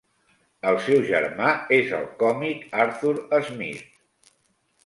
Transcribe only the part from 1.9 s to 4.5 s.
el còmic Arthur Smith.